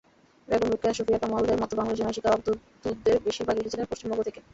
বেগম 0.47 0.69
রোকেয়া, 0.69 0.95
সুফিয়া 0.97 1.21
কামালদের 1.21 1.61
মতো 1.61 1.73
বাংলাদেশে 1.75 2.03
নারীশিক্ষার 2.03 2.35
অগ্রদূতদের 2.35 3.15
বেশির 3.25 3.47
ভাগ 3.47 3.55
এসেছিলেন 3.57 3.89
পশ্চিমবঙ্গ 3.91 4.21
থেকে। 4.27 4.39